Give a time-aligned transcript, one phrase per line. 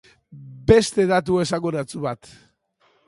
[0.71, 2.33] Beste datu esanguratsu bat.